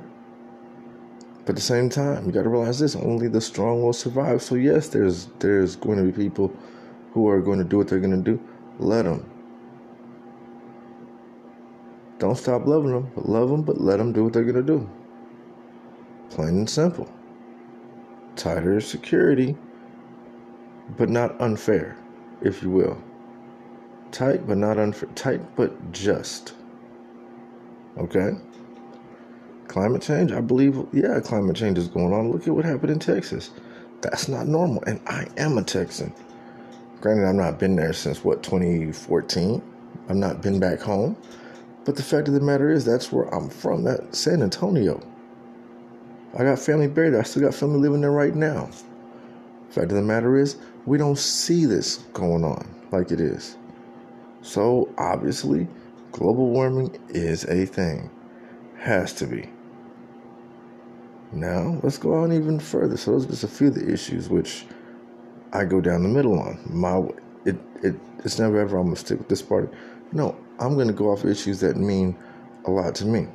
At 1.51 1.55
the 1.55 1.61
same 1.61 1.89
time, 1.89 2.25
you 2.25 2.31
got 2.31 2.43
to 2.43 2.49
realize 2.49 2.79
this: 2.79 2.95
only 2.95 3.27
the 3.27 3.41
strong 3.41 3.83
will 3.83 3.91
survive. 3.91 4.41
So 4.41 4.55
yes, 4.55 4.87
there's 4.87 5.27
there's 5.39 5.75
going 5.75 5.97
to 5.97 6.05
be 6.05 6.13
people 6.13 6.55
who 7.11 7.27
are 7.27 7.41
going 7.41 7.59
to 7.59 7.65
do 7.65 7.77
what 7.77 7.89
they're 7.89 7.99
going 7.99 8.23
to 8.23 8.31
do. 8.31 8.41
Let 8.79 9.03
them. 9.03 9.29
Don't 12.19 12.37
stop 12.37 12.65
loving 12.65 12.93
them, 12.93 13.11
but 13.13 13.27
love 13.27 13.49
them, 13.49 13.63
but 13.63 13.81
let 13.81 13.97
them 13.97 14.13
do 14.13 14.23
what 14.23 14.31
they're 14.31 14.45
going 14.45 14.65
to 14.65 14.77
do. 14.77 14.89
Plain 16.29 16.59
and 16.59 16.69
simple. 16.69 17.13
Tighter 18.37 18.79
security, 18.79 19.57
but 20.95 21.09
not 21.09 21.35
unfair, 21.41 21.97
if 22.41 22.63
you 22.63 22.69
will. 22.69 22.97
Tight, 24.13 24.47
but 24.47 24.55
not 24.55 24.77
unfair. 24.77 25.09
Tight, 25.15 25.57
but 25.57 25.91
just. 25.91 26.53
Okay? 27.97 28.37
Climate 29.71 30.01
change, 30.01 30.33
I 30.33 30.41
believe, 30.41 30.85
yeah, 30.91 31.17
climate 31.21 31.55
change 31.55 31.77
is 31.77 31.87
going 31.87 32.11
on. 32.11 32.29
Look 32.29 32.45
at 32.45 32.53
what 32.53 32.65
happened 32.65 32.91
in 32.91 32.99
Texas. 32.99 33.51
That's 34.01 34.27
not 34.27 34.45
normal. 34.45 34.83
And 34.83 34.99
I 35.07 35.27
am 35.37 35.57
a 35.57 35.63
Texan. 35.63 36.13
Granted, 36.99 37.25
I've 37.25 37.35
not 37.35 37.57
been 37.57 37.77
there 37.77 37.93
since 37.93 38.21
what, 38.21 38.43
2014? 38.43 39.61
I've 40.09 40.17
not 40.17 40.41
been 40.41 40.59
back 40.59 40.81
home. 40.81 41.15
But 41.85 41.95
the 41.95 42.03
fact 42.03 42.27
of 42.27 42.33
the 42.33 42.41
matter 42.41 42.69
is, 42.69 42.83
that's 42.83 43.13
where 43.13 43.33
I'm 43.33 43.49
from. 43.49 43.85
That 43.85 44.13
San 44.13 44.41
Antonio. 44.41 45.01
I 46.37 46.43
got 46.43 46.59
family 46.59 46.87
buried. 46.87 47.15
I 47.15 47.21
still 47.21 47.43
got 47.43 47.53
family 47.53 47.79
living 47.79 48.01
there 48.01 48.11
right 48.11 48.35
now. 48.35 48.69
Fact 49.69 49.89
of 49.89 49.95
the 49.95 50.01
matter 50.01 50.37
is, 50.37 50.57
we 50.85 50.97
don't 50.97 51.17
see 51.17 51.63
this 51.63 51.99
going 52.11 52.43
on 52.43 52.67
like 52.91 53.11
it 53.11 53.21
is. 53.21 53.55
So 54.41 54.93
obviously, 54.97 55.69
global 56.11 56.49
warming 56.49 56.99
is 57.07 57.45
a 57.45 57.65
thing. 57.65 58.09
Has 58.75 59.13
to 59.13 59.27
be. 59.27 59.47
Now 61.31 61.79
let's 61.83 61.97
go 61.97 62.13
on 62.13 62.33
even 62.33 62.59
further. 62.59 62.97
So 62.97 63.11
those 63.11 63.25
are 63.25 63.29
just 63.29 63.43
a 63.43 63.47
few 63.47 63.67
of 63.67 63.75
the 63.75 63.91
issues 63.91 64.29
which 64.29 64.65
I 65.53 65.65
go 65.65 65.81
down 65.81 66.03
the 66.03 66.09
middle 66.09 66.39
on. 66.39 66.59
My 66.65 66.97
it 67.45 67.57
it 67.83 67.95
it's 68.23 68.39
never 68.39 68.59
ever 68.59 68.77
I'm 68.77 68.85
gonna 68.85 68.95
stick 68.95 69.19
with 69.19 69.29
this 69.29 69.41
party. 69.41 69.69
No, 70.13 70.35
I'm 70.59 70.75
going 70.75 70.87
to 70.87 70.93
go 70.93 71.11
off 71.11 71.25
issues 71.25 71.61
that 71.61 71.77
mean 71.77 72.17
a 72.65 72.71
lot 72.71 72.95
to 72.95 73.05
me. 73.05 73.27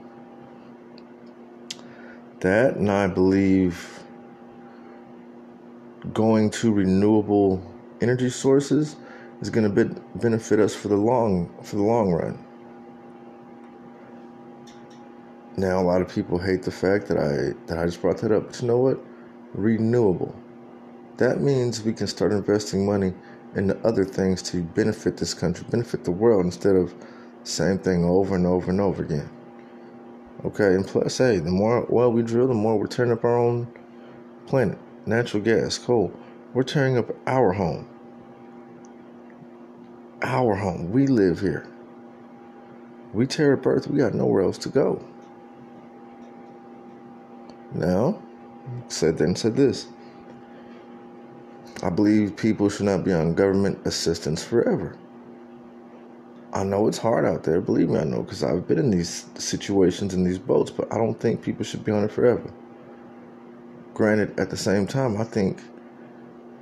That, 2.41 2.77
and 2.77 2.91
I 2.91 3.07
believe 3.07 4.05
going 6.13 6.51
to 6.51 6.73
renewable 6.73 7.63
energy 8.01 8.29
sources 8.29 8.97
is 9.41 9.51
going 9.51 9.75
to 9.75 9.85
be, 9.85 10.01
benefit 10.17 10.61
us 10.61 10.75
for 10.75 10.89
the 10.89 10.97
long 10.97 11.53
for 11.63 11.77
the 11.77 11.83
long 11.83 12.13
run. 12.13 12.46
Now, 15.59 15.81
a 15.81 15.83
lot 15.83 16.03
of 16.03 16.09
people 16.09 16.39
hate 16.39 16.63
the 16.63 16.71
fact 16.71 17.09
that 17.09 17.17
I 17.17 17.55
that 17.67 17.79
I 17.79 17.87
just 17.87 18.03
brought 18.03 18.19
that 18.19 18.31
up, 18.31 18.49
but 18.49 18.61
you 18.61 18.69
know 18.69 18.79
what? 18.79 19.01
Renewable. 19.55 20.35
That 21.17 21.41
means 21.41 21.83
we 21.83 21.95
can 21.95 22.07
start 22.07 22.33
investing 22.33 22.85
money 22.85 23.15
into 23.55 23.75
other 23.87 24.05
things 24.05 24.43
to 24.43 24.63
benefit 24.63 25.17
this 25.17 25.33
country, 25.33 25.67
benefit 25.71 26.05
the 26.05 26.11
world, 26.11 26.45
instead 26.45 26.77
of 26.77 26.95
same 27.45 27.79
thing 27.79 28.05
over 28.05 28.35
and 28.35 28.47
over 28.47 28.71
and 28.71 28.83
over 28.83 29.03
again. 29.03 29.31
Okay, 30.45 30.75
and 30.75 30.87
plus, 30.87 31.17
hey, 31.17 31.39
the 31.39 31.51
more 31.51 31.89
oil 31.91 32.13
we 32.13 32.23
drill, 32.23 32.49
the 32.49 32.55
more 32.55 32.79
we're 32.79 32.87
tearing 32.87 33.13
up 33.13 33.25
our 33.25 33.39
own 33.39 33.67
planet. 34.47 34.79
Natural 35.07 35.43
gas, 35.43 35.79
coal. 35.79 36.13
We're 36.53 36.65
tearing 36.65 36.99
up 36.99 37.17
our 37.27 37.53
home. 37.53 37.89
Our 40.21 40.55
home. 40.57 40.91
We 40.91 41.07
live 41.07 41.41
here. 41.41 41.67
We 43.15 43.27
tear 43.27 43.55
up 43.55 43.67
Earth, 43.67 43.89
we 43.89 43.99
got 43.99 44.13
nowhere 44.13 44.43
else 44.43 44.59
to 44.59 44.69
go. 44.69 45.03
Now, 47.77 48.19
said 48.89 49.19
then 49.19 49.37
said 49.37 49.55
this. 49.55 49.89
I 51.83 51.91
believe 51.91 52.37
people 52.37 52.71
should 52.71 52.87
not 52.87 53.05
be 53.05 53.13
on 53.13 53.35
government 53.35 53.87
assistance 53.87 54.43
forever. 54.43 54.97
I 56.55 56.65
know 56.65 56.89
it's 56.89 56.97
hard 56.97 57.27
out 57.27 57.45
there. 57.45 57.61
Believe 57.61 57.91
me, 57.91 57.99
I 57.99 58.05
know 58.05 58.23
because 58.23 58.43
I've 58.43 58.67
been 58.67 58.79
in 58.79 58.91
these 58.91 59.27
situations 59.35 60.15
in 60.15 60.25
these 60.25 60.39
boats, 60.39 60.71
but 60.71 60.91
I 60.91 60.97
don't 60.97 61.21
think 61.21 61.43
people 61.43 61.65
should 61.65 61.85
be 61.85 61.93
on 61.93 62.05
it 62.05 62.13
forever. 62.13 62.51
Granted, 63.93 64.41
at 64.41 64.49
the 64.49 64.57
same 64.57 64.87
time, 64.87 65.21
I 65.21 65.25
think 65.25 65.61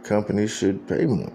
companies 0.03 0.51
should 0.51 0.89
pay 0.89 1.07
more 1.07 1.33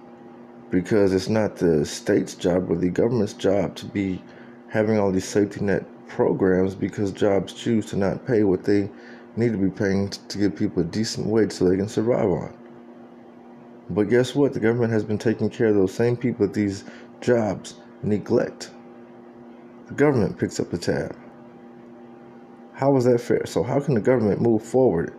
because 0.71 1.13
it's 1.13 1.29
not 1.29 1.55
the 1.55 1.85
state's 1.85 2.35
job 2.35 2.69
or 2.69 2.75
the 2.75 2.89
government's 2.89 3.33
job 3.33 3.75
to 3.77 3.85
be 3.85 4.21
having 4.67 4.99
all 4.99 5.11
these 5.11 5.27
safety 5.27 5.61
net 5.61 5.85
programs 6.09 6.75
because 6.75 7.11
jobs 7.11 7.53
choose 7.53 7.85
to 7.85 7.95
not 7.95 8.27
pay 8.27 8.43
what 8.43 8.65
they 8.65 8.89
need 9.35 9.51
to 9.51 9.57
be 9.57 9.69
paying 9.69 10.09
to 10.09 10.37
give 10.37 10.55
people 10.55 10.81
a 10.81 10.85
decent 10.85 11.27
wage 11.27 11.51
so 11.51 11.65
they 11.65 11.77
can 11.77 11.87
survive 11.87 12.29
on. 12.29 12.53
But 13.89 14.09
guess 14.09 14.35
what? 14.35 14.53
The 14.53 14.59
government 14.59 14.93
has 14.93 15.03
been 15.03 15.17
taking 15.17 15.49
care 15.49 15.67
of 15.67 15.75
those 15.75 15.93
same 15.93 16.15
people 16.15 16.45
at 16.45 16.53
these 16.53 16.83
jobs 17.21 17.75
neglect. 18.03 18.71
The 19.87 19.93
government 19.93 20.37
picks 20.37 20.59
up 20.59 20.69
the 20.69 20.77
tab. 20.77 21.15
How 22.73 22.95
is 22.95 23.05
that 23.05 23.19
fair? 23.19 23.45
So, 23.45 23.63
how 23.63 23.79
can 23.79 23.95
the 23.95 24.01
government 24.01 24.41
move 24.41 24.63
forward 24.63 25.13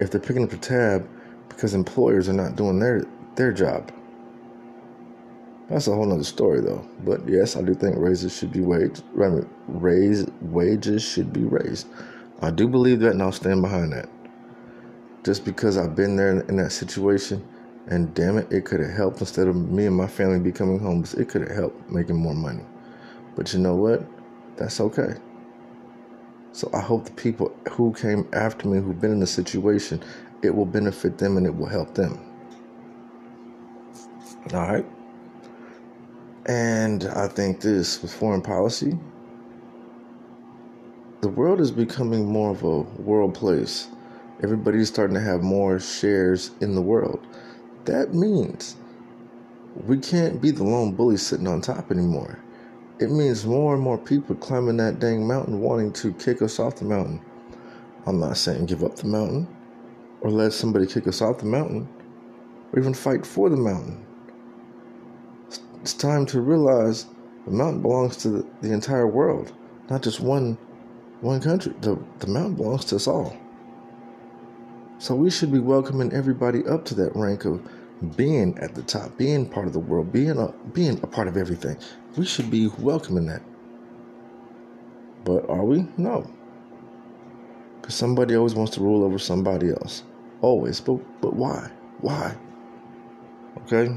if 0.00 0.10
they're 0.10 0.20
picking 0.20 0.42
up 0.42 0.50
the 0.50 0.56
tab 0.56 1.08
because 1.48 1.74
employers 1.74 2.28
are 2.28 2.34
not 2.34 2.56
doing 2.56 2.78
their, 2.78 3.04
their 3.36 3.52
job? 3.52 3.92
That's 5.68 5.86
a 5.86 5.94
whole 5.94 6.12
other 6.12 6.24
story, 6.24 6.60
though. 6.60 6.86
But 7.04 7.28
yes, 7.28 7.56
I 7.56 7.62
do 7.62 7.74
think 7.74 7.96
raises 7.98 8.36
should 8.36 8.52
be 8.52 8.60
waged. 8.60 9.02
Raise 9.14 10.26
wages 10.40 11.02
should 11.02 11.32
be 11.32 11.44
raised. 11.44 11.86
I 12.40 12.50
do 12.50 12.68
believe 12.68 13.00
that, 13.00 13.12
and 13.12 13.22
I'll 13.22 13.32
stand 13.32 13.62
behind 13.62 13.92
that. 13.92 14.08
Just 15.24 15.44
because 15.44 15.76
I've 15.76 15.96
been 15.96 16.16
there 16.16 16.40
in 16.40 16.56
that 16.56 16.70
situation 16.70 17.46
and 17.88 18.14
damn 18.14 18.38
it, 18.38 18.52
it 18.52 18.64
could 18.64 18.80
have 18.80 18.92
helped 18.92 19.20
instead 19.20 19.48
of 19.48 19.56
me 19.56 19.86
and 19.86 19.96
my 19.96 20.06
family 20.06 20.38
becoming 20.38 20.78
homeless. 20.78 21.14
It 21.14 21.28
could 21.28 21.42
have 21.42 21.56
helped 21.56 21.90
making 21.90 22.16
more 22.16 22.34
money. 22.34 22.64
But 23.34 23.52
you 23.52 23.58
know 23.58 23.74
what? 23.74 24.06
That's 24.56 24.80
okay. 24.80 25.14
So 26.52 26.70
I 26.72 26.80
hope 26.80 27.04
the 27.04 27.12
people 27.12 27.54
who 27.70 27.92
came 27.92 28.28
after 28.32 28.68
me, 28.68 28.78
who've 28.78 29.00
been 29.00 29.12
in 29.12 29.20
the 29.20 29.26
situation, 29.26 30.02
it 30.42 30.50
will 30.50 30.66
benefit 30.66 31.18
them 31.18 31.36
and 31.36 31.46
it 31.46 31.54
will 31.54 31.68
help 31.68 31.94
them. 31.94 32.20
All 34.52 34.60
right. 34.60 34.86
And 36.46 37.04
I 37.04 37.28
think 37.28 37.60
this 37.60 38.00
with 38.00 38.12
foreign 38.12 38.42
policy, 38.42 38.98
the 41.20 41.28
world 41.28 41.60
is 41.60 41.70
becoming 41.70 42.26
more 42.26 42.50
of 42.50 42.62
a 42.62 42.80
world 43.00 43.34
place. 43.34 43.88
Everybody's 44.42 44.88
starting 44.88 45.14
to 45.14 45.20
have 45.20 45.42
more 45.42 45.80
shares 45.80 46.52
in 46.60 46.74
the 46.74 46.82
world 46.82 47.26
that 47.88 48.12
means 48.12 48.76
we 49.86 49.96
can't 49.96 50.42
be 50.42 50.50
the 50.50 50.62
lone 50.62 50.92
bully 50.92 51.16
sitting 51.16 51.46
on 51.46 51.62
top 51.62 51.90
anymore. 51.90 52.38
It 52.98 53.10
means 53.10 53.46
more 53.46 53.72
and 53.72 53.82
more 53.82 53.96
people 53.96 54.34
climbing 54.36 54.76
that 54.76 54.98
dang 54.98 55.26
mountain 55.26 55.60
wanting 55.60 55.94
to 55.94 56.12
kick 56.12 56.42
us 56.42 56.58
off 56.58 56.76
the 56.76 56.84
mountain. 56.84 57.22
I'm 58.04 58.20
not 58.20 58.36
saying 58.36 58.66
give 58.66 58.84
up 58.84 58.96
the 58.96 59.06
mountain 59.06 59.48
or 60.20 60.30
let 60.30 60.52
somebody 60.52 60.86
kick 60.86 61.06
us 61.06 61.22
off 61.22 61.38
the 61.38 61.46
mountain 61.46 61.88
or 62.72 62.78
even 62.78 62.92
fight 62.92 63.24
for 63.24 63.48
the 63.48 63.56
mountain. 63.56 64.04
It's 65.80 65.94
time 65.94 66.26
to 66.26 66.42
realize 66.42 67.06
the 67.46 67.52
mountain 67.52 67.80
belongs 67.80 68.18
to 68.18 68.46
the, 68.60 68.70
entire 68.70 69.06
world, 69.06 69.54
not 69.88 70.02
just 70.02 70.20
one 70.20 70.58
one 71.20 71.40
country. 71.40 71.74
The, 71.80 71.98
the 72.18 72.26
mountain 72.26 72.54
belongs 72.54 72.84
to 72.86 72.96
us 72.96 73.06
all. 73.06 73.36
So 74.98 75.14
we 75.14 75.30
should 75.30 75.52
be 75.52 75.58
welcoming 75.58 76.12
everybody 76.12 76.66
up 76.66 76.84
to 76.86 76.94
that 76.96 77.14
rank 77.14 77.44
of 77.44 77.62
being 78.16 78.58
at 78.58 78.74
the 78.74 78.82
top, 78.82 79.16
being 79.16 79.48
part 79.48 79.66
of 79.66 79.72
the 79.72 79.78
world, 79.78 80.12
being 80.12 80.38
a 80.38 80.48
being 80.72 81.00
a 81.02 81.06
part 81.06 81.28
of 81.28 81.36
everything. 81.36 81.76
We 82.16 82.26
should 82.26 82.50
be 82.50 82.68
welcoming 82.78 83.26
that. 83.26 83.42
But 85.24 85.48
are 85.48 85.64
we? 85.64 85.86
No. 85.96 86.28
Because 87.80 87.94
somebody 87.94 88.34
always 88.34 88.54
wants 88.54 88.72
to 88.72 88.80
rule 88.80 89.04
over 89.04 89.18
somebody 89.18 89.70
else. 89.70 90.02
Always. 90.40 90.80
But 90.80 90.98
but 91.20 91.34
why? 91.34 91.70
Why? 92.00 92.36
Okay? 93.58 93.96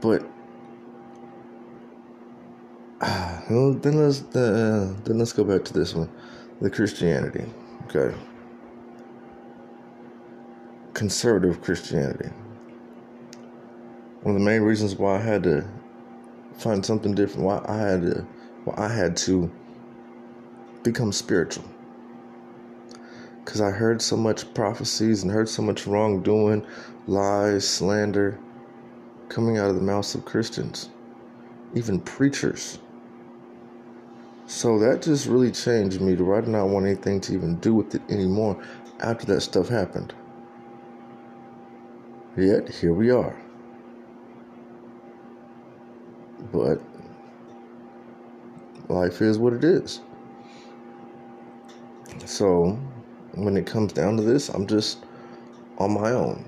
But 0.00 0.24
uh, 3.50 3.72
then 3.80 3.96
let's 3.98 4.22
uh, 4.36 4.94
then 5.04 5.18
let's 5.18 5.32
go 5.32 5.44
back 5.44 5.64
to 5.64 5.72
this 5.72 5.94
one, 5.94 6.10
the 6.60 6.70
Christianity. 6.70 7.44
Okay 7.86 8.14
conservative 10.94 11.60
Christianity. 11.60 12.30
One 14.22 14.36
of 14.36 14.40
the 14.40 14.44
main 14.46 14.62
reasons 14.62 14.94
why 14.96 15.16
I 15.16 15.20
had 15.20 15.42
to 15.44 15.66
find 16.58 16.84
something 16.86 17.14
different, 17.14 17.44
why 17.46 17.64
I 17.66 17.78
had 17.78 18.02
to, 18.02 18.26
why 18.64 18.74
I 18.78 18.88
had 18.88 19.16
to 19.18 19.50
become 20.84 21.12
spiritual. 21.12 21.64
because 23.44 23.60
I 23.60 23.70
heard 23.70 24.00
so 24.00 24.16
much 24.16 24.52
prophecies 24.54 25.22
and 25.24 25.32
heard 25.32 25.48
so 25.48 25.62
much 25.62 25.86
wrongdoing, 25.86 26.64
lies, 27.08 27.66
slander 27.66 28.38
coming 29.28 29.58
out 29.58 29.70
of 29.70 29.76
the 29.76 29.82
mouths 29.82 30.14
of 30.14 30.24
Christians, 30.24 30.90
even 31.74 32.00
preachers. 32.00 32.78
So 34.54 34.78
that 34.80 35.00
just 35.00 35.26
really 35.26 35.50
changed 35.50 36.02
me 36.02 36.14
to 36.14 36.34
I 36.34 36.42
did 36.42 36.50
not 36.50 36.68
want 36.68 36.84
anything 36.84 37.22
to 37.22 37.32
even 37.32 37.56
do 37.56 37.72
with 37.74 37.94
it 37.94 38.02
anymore 38.10 38.62
after 39.00 39.24
that 39.26 39.40
stuff 39.40 39.66
happened. 39.66 40.12
Yet, 42.36 42.68
here 42.68 42.92
we 42.92 43.10
are. 43.10 43.34
But 46.52 46.82
life 48.88 49.22
is 49.22 49.38
what 49.38 49.54
it 49.54 49.64
is. 49.64 50.02
So, 52.26 52.78
when 53.32 53.56
it 53.56 53.64
comes 53.64 53.94
down 53.94 54.18
to 54.18 54.22
this, 54.22 54.50
I'm 54.50 54.66
just 54.66 55.06
on 55.78 55.94
my 55.94 56.10
own. 56.10 56.44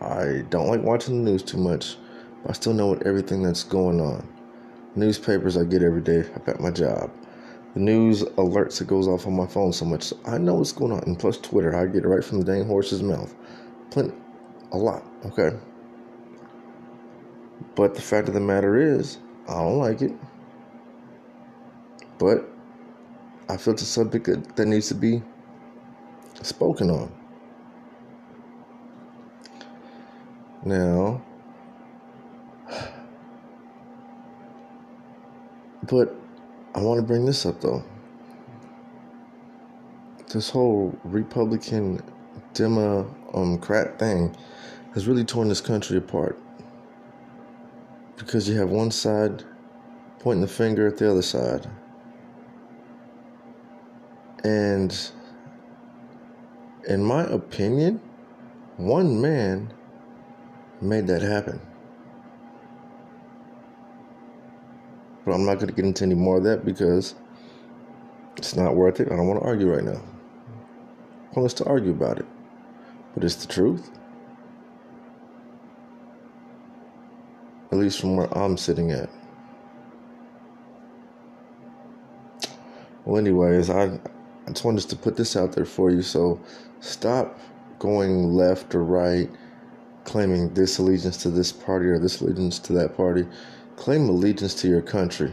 I 0.00 0.44
don't 0.48 0.68
like 0.68 0.82
watching 0.82 1.24
the 1.24 1.30
news 1.32 1.42
too 1.42 1.58
much, 1.58 1.96
but 2.42 2.50
I 2.50 2.52
still 2.54 2.72
know 2.72 2.86
what 2.86 3.04
everything 3.04 3.42
that's 3.42 3.64
going 3.64 4.00
on. 4.00 4.33
Newspapers 4.96 5.56
I 5.56 5.64
get 5.64 5.82
every 5.82 6.02
day 6.02 6.24
at 6.46 6.60
my 6.60 6.70
job. 6.70 7.10
The 7.74 7.80
news 7.80 8.22
alerts 8.22 8.78
that 8.78 8.86
goes 8.86 9.08
off 9.08 9.26
on 9.26 9.34
my 9.34 9.46
phone 9.46 9.72
so 9.72 9.84
much. 9.84 10.04
So 10.04 10.18
I 10.26 10.38
know 10.38 10.54
what's 10.54 10.70
going 10.72 10.92
on. 10.92 11.00
And 11.00 11.18
plus 11.18 11.38
Twitter, 11.38 11.74
I 11.74 11.86
get 11.86 12.04
it 12.04 12.08
right 12.08 12.24
from 12.24 12.38
the 12.38 12.44
dang 12.44 12.64
horse's 12.64 13.02
mouth. 13.02 13.34
Plenty, 13.90 14.14
a 14.72 14.76
lot, 14.76 15.02
okay? 15.26 15.56
But 17.74 17.94
the 17.96 18.02
fact 18.02 18.28
of 18.28 18.34
the 18.34 18.40
matter 18.40 18.76
is, 18.76 19.18
I 19.48 19.54
don't 19.54 19.78
like 19.78 20.02
it. 20.02 20.12
But 22.18 22.48
I 23.48 23.56
feel 23.56 23.74
it's 23.74 23.82
a 23.82 23.86
subject 23.86 24.26
that, 24.26 24.56
that 24.56 24.66
needs 24.66 24.88
to 24.88 24.94
be 24.94 25.20
spoken 26.42 26.90
on. 26.90 27.12
Now, 30.64 31.20
but 35.88 36.14
I 36.74 36.80
want 36.80 37.00
to 37.00 37.06
bring 37.06 37.24
this 37.24 37.46
up 37.46 37.60
though. 37.60 37.82
This 40.32 40.50
whole 40.50 40.98
Republican 41.04 42.02
Democrat 42.54 43.98
thing 43.98 44.34
has 44.94 45.06
really 45.06 45.24
torn 45.24 45.48
this 45.48 45.60
country 45.60 45.96
apart 45.96 46.38
because 48.16 48.48
you 48.48 48.56
have 48.58 48.70
one 48.70 48.90
side 48.90 49.44
pointing 50.20 50.40
the 50.40 50.48
finger 50.48 50.86
at 50.86 50.96
the 50.96 51.10
other 51.10 51.22
side. 51.22 51.68
And 54.42 54.96
in 56.88 57.02
my 57.02 57.24
opinion, 57.24 58.00
one 58.76 59.20
man 59.20 59.72
made 60.80 61.06
that 61.06 61.22
happen. 61.22 61.60
But 65.24 65.32
I'm 65.32 65.44
not 65.44 65.54
going 65.54 65.68
to 65.68 65.72
get 65.72 65.84
into 65.84 66.04
any 66.04 66.14
more 66.14 66.38
of 66.38 66.44
that 66.44 66.64
because 66.64 67.14
it's 68.36 68.56
not 68.56 68.74
worth 68.76 69.00
it. 69.00 69.10
I 69.10 69.16
don't 69.16 69.26
want 69.26 69.40
to 69.40 69.46
argue 69.46 69.72
right 69.72 69.84
now. 69.84 70.00
Want 71.34 71.46
us 71.46 71.54
to 71.54 71.64
argue 71.64 71.90
about 71.90 72.18
it. 72.18 72.26
But 73.14 73.24
it's 73.24 73.36
the 73.36 73.52
truth. 73.52 73.90
At 77.72 77.78
least 77.78 78.00
from 78.00 78.16
where 78.16 78.36
I'm 78.36 78.56
sitting 78.56 78.92
at. 78.92 79.08
Well, 83.04 83.18
anyways, 83.18 83.70
I, 83.70 83.84
I 84.46 84.50
just 84.50 84.64
wanted 84.64 84.88
to 84.88 84.96
put 84.96 85.16
this 85.16 85.36
out 85.36 85.52
there 85.52 85.64
for 85.64 85.90
you. 85.90 86.02
So 86.02 86.40
stop 86.80 87.38
going 87.78 88.32
left 88.32 88.74
or 88.74 88.84
right, 88.84 89.30
claiming 90.04 90.54
this 90.54 90.78
allegiance 90.78 91.16
to 91.18 91.30
this 91.30 91.52
party 91.52 91.86
or 91.86 91.98
this 91.98 92.20
allegiance 92.20 92.58
to 92.60 92.72
that 92.74 92.96
party. 92.96 93.26
Claim 93.76 94.08
allegiance 94.08 94.54
to 94.56 94.68
your 94.68 94.82
country. 94.82 95.32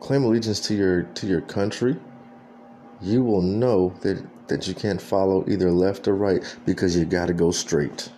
Claim 0.00 0.24
allegiance 0.24 0.60
to 0.60 0.74
your 0.74 1.02
to 1.02 1.26
your 1.26 1.40
country. 1.40 1.96
You 3.00 3.22
will 3.22 3.42
know 3.42 3.94
that 4.00 4.24
that 4.48 4.68
you 4.68 4.74
can't 4.74 5.00
follow 5.00 5.44
either 5.48 5.70
left 5.70 6.06
or 6.08 6.14
right 6.14 6.42
because 6.64 6.96
you 6.96 7.04
got 7.04 7.26
to 7.26 7.32
go 7.32 7.50
straight. 7.50 8.10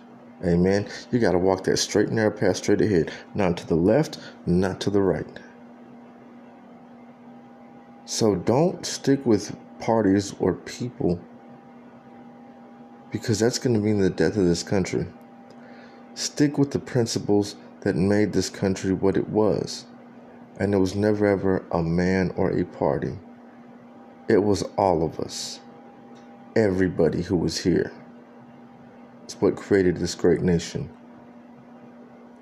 Amen. 0.43 0.87
You 1.11 1.19
got 1.19 1.31
to 1.31 1.37
walk 1.37 1.63
that 1.63 1.77
straight 1.77 2.09
narrow 2.09 2.31
path 2.31 2.57
straight 2.57 2.81
ahead, 2.81 3.11
not 3.33 3.57
to 3.57 3.67
the 3.67 3.75
left, 3.75 4.19
not 4.45 4.79
to 4.81 4.89
the 4.89 5.01
right. 5.01 5.27
So 8.05 8.35
don't 8.35 8.85
stick 8.85 9.25
with 9.25 9.55
parties 9.79 10.35
or 10.39 10.53
people 10.53 11.19
because 13.11 13.39
that's 13.39 13.59
going 13.59 13.73
to 13.73 13.79
mean 13.79 13.99
the 13.99 14.09
death 14.09 14.37
of 14.37 14.45
this 14.45 14.61
country. 14.61 15.07
Stick 16.13 16.57
with 16.57 16.71
the 16.71 16.79
principles 16.79 17.55
that 17.85 17.95
made 17.95 18.33
this 18.33 18.49
country 18.49 18.91
what 18.91 19.15
it 19.15 19.29
was. 19.29 19.85
And 20.59 20.73
it 20.73 20.77
was 20.77 20.95
never 20.95 21.27
ever 21.27 21.63
a 21.71 21.83
man 21.83 22.33
or 22.35 22.49
a 22.49 22.65
party. 22.65 23.15
It 24.27 24.39
was 24.39 24.63
all 24.75 25.05
of 25.05 25.19
us. 25.19 25.59
Everybody 26.55 27.21
who 27.21 27.35
was 27.35 27.59
here. 27.59 27.91
It's 29.23 29.39
what 29.39 29.55
created 29.55 29.97
this 29.97 30.15
great 30.15 30.41
nation. 30.41 30.89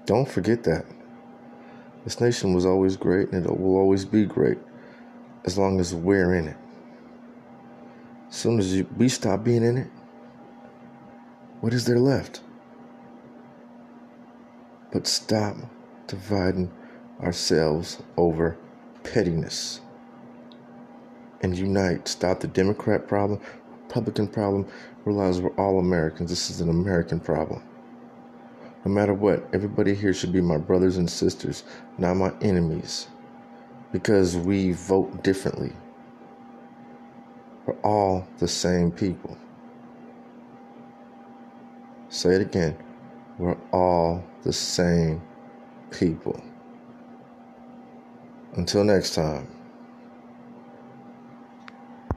Don't 0.06 0.30
forget 0.30 0.64
that. 0.64 0.86
This 2.06 2.22
nation 2.22 2.54
was 2.54 2.66
always 2.66 2.96
great 2.96 3.34
and 3.34 3.46
it 3.46 3.60
will 3.60 3.76
always 3.76 4.06
be 4.06 4.26
great 4.26 4.60
as 5.44 5.58
long 5.58 5.82
as 5.82 5.94
we're 5.94 6.36
in 6.36 6.48
it. 6.48 6.58
As 8.30 8.36
soon 8.38 8.60
as 8.60 8.82
we 8.96 9.10
stop 9.10 9.44
being 9.44 9.64
in 9.64 9.78
it, 9.78 9.90
what 11.60 11.74
is 11.74 11.84
there 11.84 12.00
left? 12.00 12.40
But 14.94 15.08
stop 15.08 15.58
dividing 16.06 16.72
ourselves 17.20 17.98
over 18.16 18.56
pettiness 19.04 19.82
and 21.42 21.58
unite. 21.58 22.08
Stop 22.08 22.40
the 22.40 22.48
Democrat 22.48 23.08
problem, 23.08 23.42
Republican 23.88 24.28
problem. 24.28 24.68
Realize 25.04 25.42
we're 25.42 25.50
all 25.56 25.80
Americans. 25.80 26.30
This 26.30 26.52
is 26.52 26.62
an 26.62 26.70
American 26.70 27.20
problem. 27.20 27.64
No 28.86 28.92
matter 28.92 29.16
what, 29.16 29.44
everybody 29.52 29.96
here 29.96 30.14
should 30.14 30.32
be 30.32 30.42
my 30.42 30.58
brothers 30.58 30.98
and 30.98 31.10
sisters, 31.10 31.64
not 31.98 32.16
my 32.16 32.32
enemies, 32.42 33.08
because 33.92 34.38
we 34.38 34.74
vote 34.74 35.24
differently. 35.24 35.74
We're 37.66 37.80
all 37.82 38.28
the 38.38 38.48
same 38.48 38.92
people. 38.92 39.38
Say 42.10 42.36
it 42.36 42.42
again. 42.42 42.78
We're 43.38 43.58
all 43.72 44.24
the 44.44 44.54
same 44.54 45.22
people. 45.92 46.42
Until 48.56 48.84
next 48.84 49.16
time. 49.16 49.48